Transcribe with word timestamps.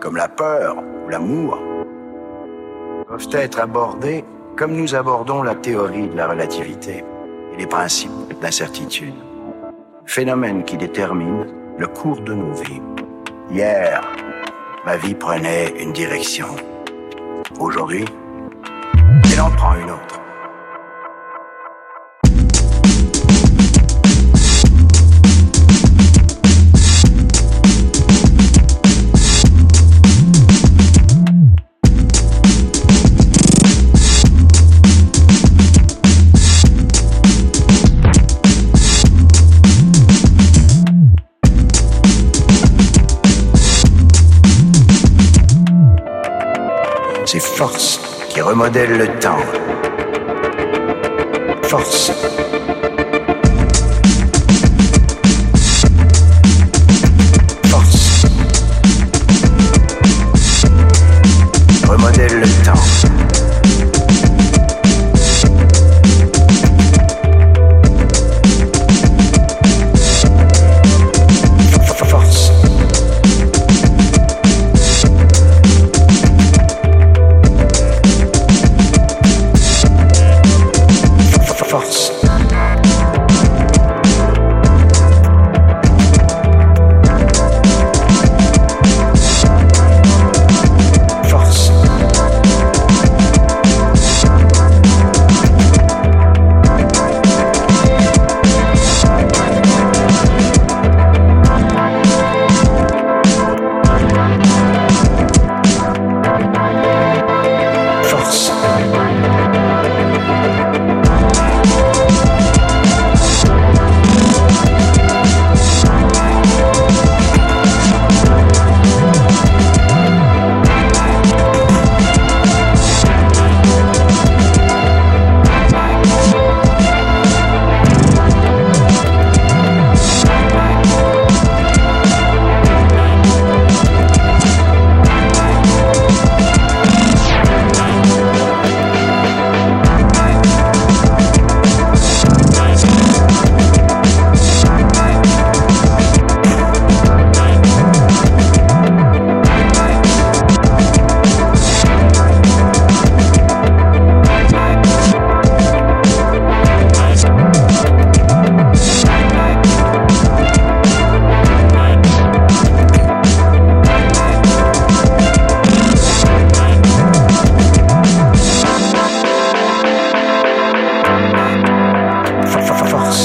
comme 0.00 0.16
la 0.16 0.28
peur 0.28 0.76
ou 0.78 1.08
l'amour, 1.10 1.58
doivent 3.06 3.28
être 3.32 3.60
abordées 3.60 4.24
comme 4.56 4.72
nous 4.72 4.94
abordons 4.94 5.42
la 5.42 5.54
théorie 5.54 6.08
de 6.08 6.16
la 6.16 6.28
relativité 6.28 7.04
et 7.52 7.56
les 7.58 7.66
principes 7.66 8.10
d'incertitude, 8.40 9.14
phénomènes 10.06 10.64
qui 10.64 10.78
déterminent 10.78 11.44
le 11.76 11.86
cours 11.88 12.20
de 12.22 12.32
nos 12.32 12.54
vies. 12.54 12.80
Hier, 13.50 14.00
ma 14.86 14.96
vie 14.96 15.14
prenait 15.14 15.74
une 15.78 15.92
direction. 15.92 16.48
Aujourd'hui, 17.60 18.06
elle 19.30 19.40
en 19.42 19.50
prend 19.50 19.74
une 19.74 19.90
autre. 19.90 20.25
C'est 47.38 47.42
force 47.42 48.00
qui 48.30 48.40
remodèle 48.40 48.96
le 48.96 49.08
temps. 49.18 49.36
Force. 51.64 52.10
Force. 52.10 52.45
Force. 81.76 82.15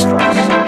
stress. 0.02 0.61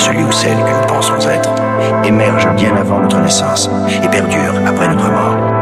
Celui 0.00 0.22
ou 0.22 0.32
celle 0.32 0.56
que 0.56 0.80
nous 0.80 0.86
pensons 0.86 1.28
être, 1.28 1.54
émergent 2.04 2.54
bien 2.56 2.74
avant 2.74 3.00
notre 3.00 3.20
naissance 3.20 3.68
et 4.02 4.08
perdurent 4.08 4.56
après 4.66 4.88
notre 4.88 5.10
mort. 5.10 5.59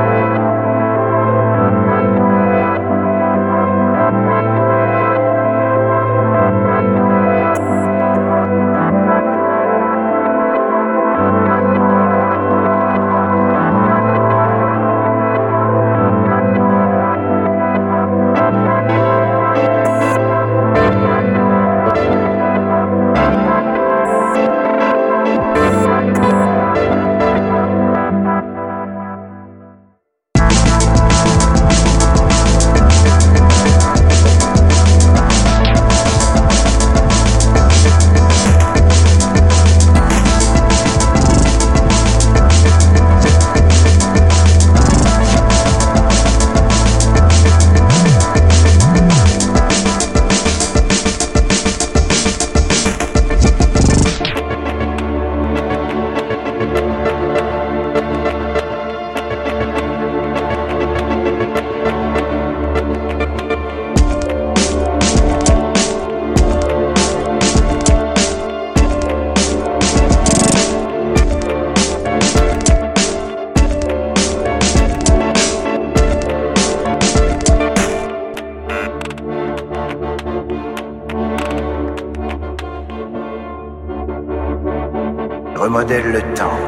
Remodèle 85.69 86.13
le 86.13 86.23
temps 86.35 86.59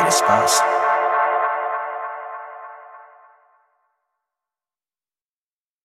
et 0.00 0.04
l'espace. 0.04 0.77